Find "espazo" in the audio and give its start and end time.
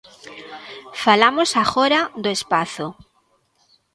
2.37-2.87